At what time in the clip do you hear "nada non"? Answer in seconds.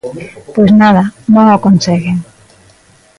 0.81-1.45